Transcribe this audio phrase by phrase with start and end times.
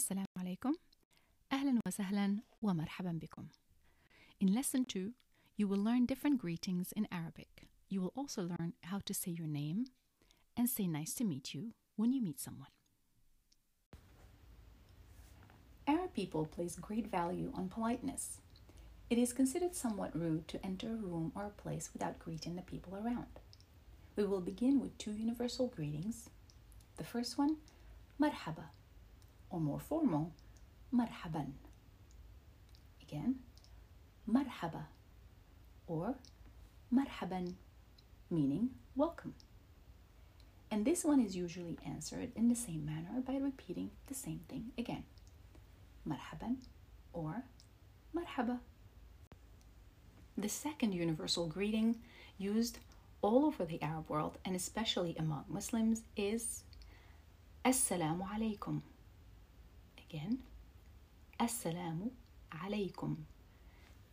[0.00, 0.74] السلام عليكم
[1.52, 3.48] أهلا وسهلا ومرحبا بكم
[4.40, 5.12] In lesson 2
[5.56, 7.68] you will learn different greetings in Arabic.
[7.88, 9.86] You will also learn how to say your name
[10.56, 12.68] and say nice to meet you when you meet someone.
[15.86, 18.40] Arab people place great value on politeness.
[19.08, 22.62] It is considered somewhat rude to enter a room or a place without greeting the
[22.62, 23.40] people around.
[24.16, 26.28] We will begin with two universal greetings.
[26.96, 27.56] The first one,
[28.20, 28.66] marhaba,
[29.51, 30.31] or more formal,
[30.93, 31.51] marhaban.
[33.01, 33.35] Again,
[34.29, 34.85] marhaba,
[35.87, 36.15] or
[36.93, 37.53] marhaban,
[38.29, 39.33] meaning welcome.
[40.71, 44.71] And this one is usually answered in the same manner by repeating the same thing
[44.77, 45.03] again.
[46.07, 46.55] Marhaban
[47.11, 47.43] or
[48.15, 48.59] marhaba.
[50.37, 51.97] The second universal greeting
[52.37, 52.79] used
[53.21, 56.63] all over the Arab world and especially among Muslims is
[57.65, 58.81] Assalamu alaikum.
[60.11, 60.39] Again,
[61.39, 62.09] Assalamu
[62.65, 63.15] alaikum.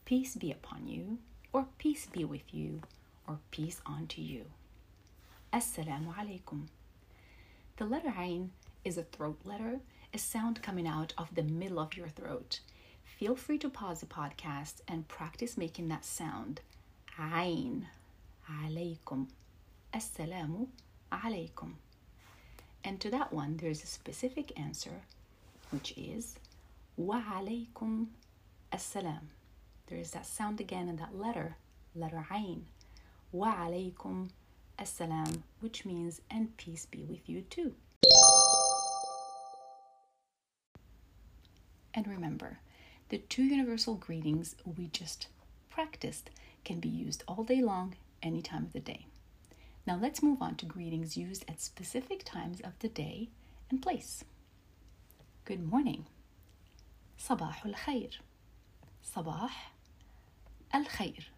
[0.04, 1.18] Peace be upon you,
[1.52, 2.82] or peace be with you,
[3.26, 4.44] or peace unto you.
[5.52, 6.68] Assalamu alaikum.
[7.78, 8.52] The letter Ain
[8.84, 9.80] is a throat letter,
[10.14, 12.60] a sound coming out of the middle of your throat.
[13.04, 16.60] Feel free to pause the podcast and practice making that sound.
[17.18, 17.88] Ain.
[18.48, 19.26] Alaykum.
[19.92, 20.68] Assalamu
[21.10, 21.72] alaikum.
[22.84, 25.02] And to that one, there's a specific answer,
[25.70, 26.36] which is
[26.96, 28.06] Wa alaykum
[28.72, 29.20] assalam.
[29.86, 31.56] There is that sound again in that letter,
[31.94, 32.66] letter Ain.
[33.32, 34.30] Wa alaykum
[34.78, 37.74] assalam, which means and peace be with you too.
[41.94, 42.58] And remember,
[43.08, 45.28] the two universal greetings we just
[45.70, 46.30] practiced
[46.64, 49.06] can be used all day long, any time of the day.
[49.86, 53.28] Now let's move on to greetings used at specific times of the day
[53.70, 54.22] and place.
[55.47, 56.05] Good morning.
[57.17, 58.21] صباح الخير.
[59.03, 59.73] صباح
[60.75, 61.31] الخير.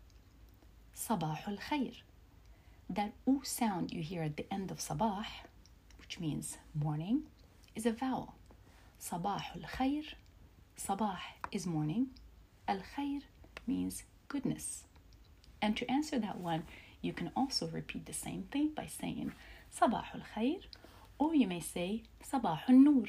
[0.95, 2.03] صباح الخير.
[2.89, 5.25] That oo sound you hear at the end of sabah,
[5.99, 7.23] which means morning,
[7.75, 8.35] is a vowel.
[8.99, 10.15] صباح الخير
[10.77, 11.17] Sabah
[11.51, 12.07] is morning.
[12.67, 13.21] Al khair
[13.65, 14.83] means goodness.
[15.61, 16.63] And to answer that one,
[17.01, 19.31] you can also repeat the same thing by saying
[19.73, 20.59] Sabah al khair,
[21.17, 23.05] or you may say Sabah al nur.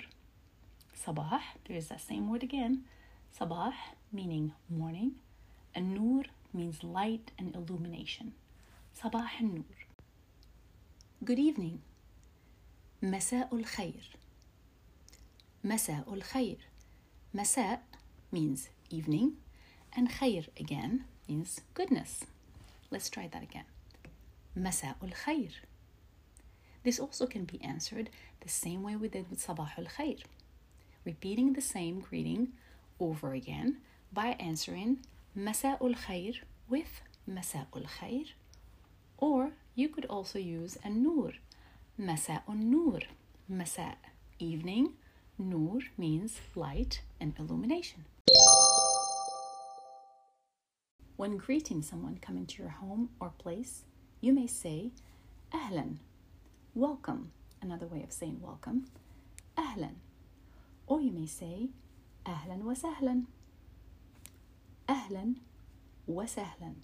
[1.01, 2.85] Sabah, there's that same word again.
[3.39, 3.73] Sabah
[4.13, 5.13] meaning morning,
[5.75, 8.33] and nur means light and illumination.
[8.99, 9.77] Sabah al nur.
[11.25, 11.81] Good evening.
[13.03, 14.17] مساء الخير.
[15.65, 16.59] مساء الخير.
[17.35, 17.81] Masa
[18.33, 19.37] means evening,
[19.95, 22.25] and khair again means goodness.
[22.91, 23.67] Let's try that again.
[24.57, 25.51] Masa'ul khair.
[26.83, 28.09] This also can be answered
[28.41, 30.23] the same way we did with Sabahul khair,
[31.06, 32.50] repeating the same greeting
[33.00, 33.78] over again
[34.14, 35.00] by answering
[35.38, 36.36] Masa'ul khair
[36.70, 38.28] with Masa'ul khair,
[39.18, 41.34] or you could also use a nur,
[42.00, 43.00] Masa'un nur,
[43.50, 43.96] Masa
[44.40, 44.94] evening,
[45.38, 48.06] Nur means light and illumination.
[51.16, 53.84] When greeting someone coming to your home or place,
[54.20, 54.92] you may say
[55.54, 55.98] Ahlan,
[56.74, 57.32] welcome,
[57.62, 58.86] another way of saying welcome,
[59.58, 59.96] Ahlan.
[60.91, 61.69] Or you may say
[62.25, 63.27] Ahlan wa sahlan,
[64.89, 65.37] Ahlan
[66.07, 66.77] wa sahlan.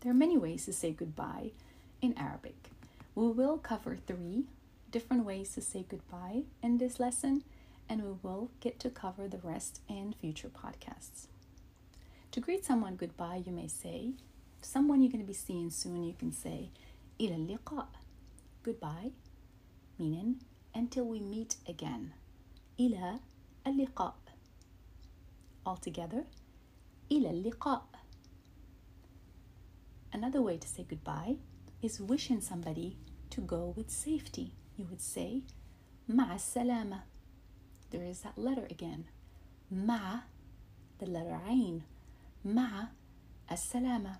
[0.00, 1.52] There are many ways to say goodbye
[2.00, 2.70] in Arabic.
[3.14, 4.44] We will cover three
[4.90, 7.44] different ways to say goodbye in this lesson,
[7.88, 11.26] and we will get to cover the rest in future podcasts.
[12.32, 14.12] To greet someone goodbye, you may say,
[14.60, 16.70] someone you're going to be seeing soon, you can say,
[17.18, 17.86] إلى اللقاء,
[18.62, 19.10] goodbye,
[19.98, 20.36] meaning
[20.74, 22.12] until we meet again.
[22.80, 23.20] إلى
[23.66, 24.14] اللقاء.
[25.66, 26.24] Altogether,
[27.10, 27.86] إلى اللقاء.
[30.12, 31.36] Another way to say goodbye
[31.82, 32.96] is wishing somebody
[33.30, 34.52] to go with safety.
[34.76, 35.42] You would say,
[36.08, 37.02] مع السلامة.
[37.90, 39.04] There is that letter again.
[39.72, 40.22] مع,
[40.98, 41.82] the letter عين.
[42.44, 42.88] مع
[43.50, 44.18] السلامة.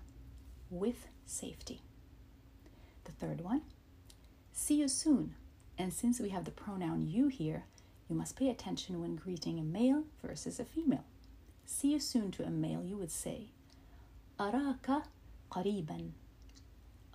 [0.69, 1.81] With safety.
[3.05, 3.61] The third one,
[4.51, 5.35] see you soon.
[5.77, 7.65] And since we have the pronoun you here,
[8.11, 11.05] you must pay attention when greeting a male versus a female.
[11.65, 13.49] See you soon to a male, you would say,
[14.39, 15.03] أراك
[15.51, 16.11] قريبا.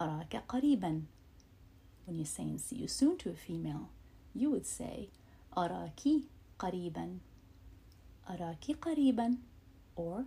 [0.00, 1.02] أراك قريبا.
[2.04, 3.88] When you're saying see you soon to a female,
[4.34, 5.08] you would say
[5.56, 6.24] أراكي
[6.58, 7.18] قريبا.
[8.28, 9.36] أراكي قريبا
[9.96, 10.24] or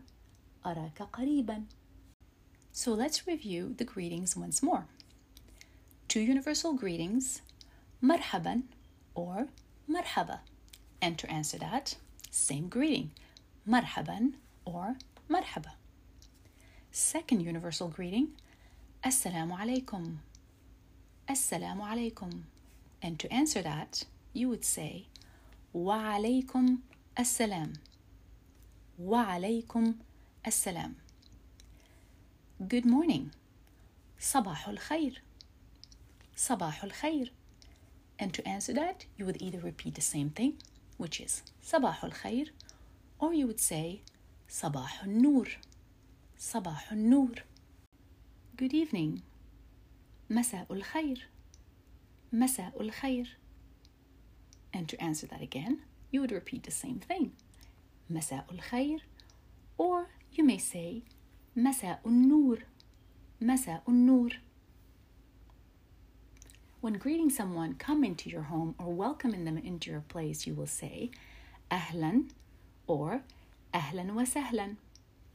[0.66, 1.66] أراك قريبا.
[2.72, 4.88] So let's review the greetings once more.
[6.08, 7.42] Two universal greetings,
[8.02, 8.62] مرحبا
[9.16, 9.48] or
[9.88, 10.40] مرحبا.
[11.03, 11.97] And to answer that,
[12.31, 13.11] same greeting,
[13.69, 14.97] marhaban or
[15.31, 15.73] marhaba.
[16.93, 18.29] Second universal greeting,
[19.05, 20.17] assalamu alaikum.
[21.29, 22.43] Assalamu alaikum.
[23.03, 25.07] And to answer that, you would say,
[25.73, 26.79] wa alaikum
[27.17, 27.77] assalam.
[28.99, 29.95] Wa alaikum
[30.45, 30.95] assalam.
[32.69, 33.31] Good morning.
[34.19, 35.17] Sabahul khair.
[36.37, 37.31] Sabahul khair.
[38.19, 40.55] And to answer that, you would either repeat the same thing,
[41.01, 42.51] which is Sabahul khair,
[43.19, 44.03] or you would say
[44.49, 45.47] Sabahul nur.
[46.39, 47.37] Sabahul nur.
[48.59, 49.23] Good evening.
[50.31, 51.19] Masa'ul khair.
[52.35, 53.29] Masa'ul khair.
[54.75, 55.81] And to answer that again,
[56.11, 57.33] you would repeat the same thing.
[58.13, 59.01] Masa'ul khair,
[59.79, 61.03] or you may say
[61.57, 62.59] Masa'ul nur.
[63.43, 64.33] Masa'ul nur.
[66.82, 70.68] When greeting someone come into your home or welcoming them into your place, you will
[70.68, 71.10] say
[71.72, 72.30] Ahlan
[72.86, 73.22] or
[73.74, 74.76] Ahlan wa sahlan.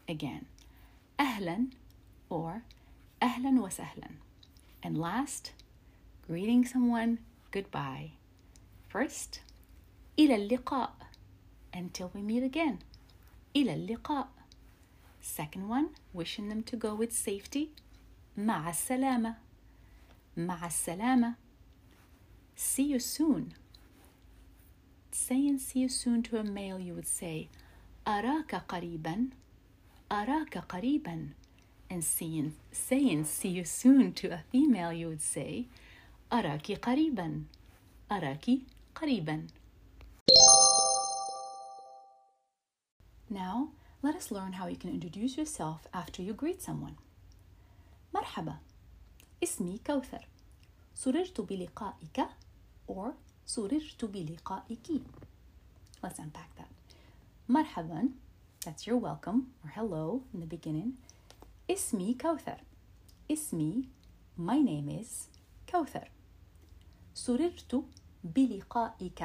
[0.09, 0.47] Again,
[1.19, 1.73] Ahlan
[2.29, 2.63] or
[3.21, 4.15] Ahlan wa sahlan.
[4.83, 5.53] And last,
[6.27, 7.19] greeting someone
[7.51, 8.13] goodbye.
[8.89, 9.41] First,
[10.19, 10.91] إلى اللقاء
[11.73, 12.79] until we meet again.
[13.57, 14.29] إلى اللقاء.
[15.21, 17.73] Second one, wishing them to go with safety.
[18.39, 19.35] مع السلامة.
[20.37, 21.35] مع السلامة.
[22.57, 23.55] See you soon.
[25.13, 27.49] Saying see you soon to a male, you would say
[28.07, 29.31] أراك قريبا.
[30.13, 31.29] أراك قريبا.
[31.91, 35.67] And saying, saying see you soon to a female, you would say
[36.33, 37.45] أراك قريبا.
[38.13, 38.59] أراك
[38.95, 39.47] قريبا.
[43.29, 43.71] Now,
[44.03, 46.97] let us learn how you can introduce yourself after you greet someone.
[48.15, 48.57] مرحبا
[49.45, 50.29] اسمي كوثر
[50.95, 52.21] سررت بلقائك
[52.91, 53.11] or
[53.47, 55.03] سررت بلقائك
[56.05, 56.71] Let's unpack that.
[57.49, 58.09] مرحبا
[58.65, 60.93] that's your welcome or hello in the beginning.
[61.71, 62.61] اسمي كوثر
[63.33, 63.85] اسمي
[64.39, 65.09] my name is
[65.73, 66.11] كوثر
[67.15, 67.85] سررت
[68.25, 69.23] بلقائك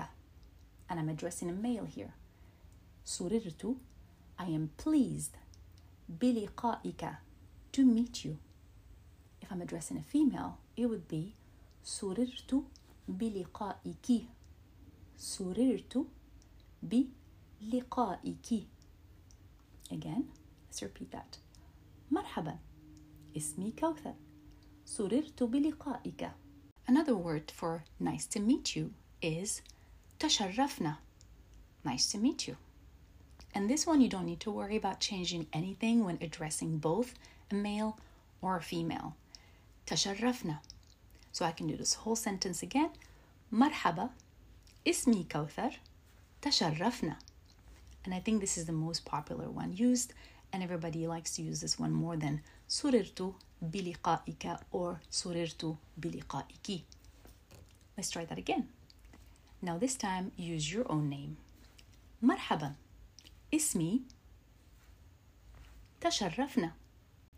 [0.89, 2.13] and I'm addressing a male here
[3.05, 3.75] سررت
[4.39, 5.35] I am pleased
[6.09, 7.15] بلقائك
[7.71, 8.37] to meet you
[9.41, 11.35] if I'm addressing a female it would be
[11.83, 12.63] سررت
[13.07, 14.27] بلقائك
[15.17, 16.05] سررت
[16.83, 18.67] بلقائك
[19.91, 20.23] again
[20.69, 21.37] let's repeat that
[22.11, 22.57] مرحبا
[23.37, 24.15] اسمي كوثر
[24.85, 26.31] سررت بلقائك
[26.87, 29.61] Another word for nice to meet you is
[30.19, 30.97] تشرفنا
[31.83, 32.57] Nice to meet you.
[33.53, 37.13] And this one, you don't need to worry about changing anything when addressing both
[37.51, 37.99] a male
[38.41, 39.15] or a female.
[39.89, 40.59] تشرفنا.
[41.31, 42.89] So I can do this whole sentence again.
[43.51, 44.09] مرحبا
[44.87, 45.79] اسمي كوثر
[46.41, 47.17] تشرفنا.
[48.05, 50.13] And I think this is the most popular one used,
[50.53, 56.83] and everybody likes to use this one more than سررت بلقائك or سررت بلقائك.
[57.97, 58.67] Let's try that again.
[59.61, 61.37] Now this time use your own name.
[62.21, 62.75] مرحبا
[63.53, 64.01] اسمي
[66.01, 66.73] تشرفنا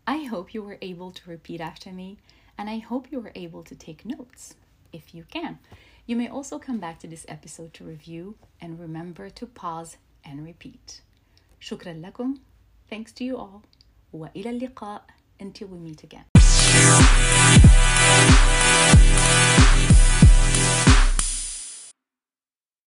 [0.06, 2.18] I hope you were able to repeat after me
[2.62, 4.54] and I hope you were able to take notes
[4.92, 5.58] if you can.
[6.06, 10.44] You may also come back to this episode to review and remember to pause and
[10.44, 11.02] repeat.
[11.60, 12.34] شكرا لكم.
[12.90, 13.62] Thanks to you all.
[14.12, 15.02] وإلى اللقاء
[15.40, 16.41] until we meet again.